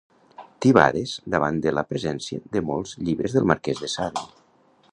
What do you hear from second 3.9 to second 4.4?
Sade.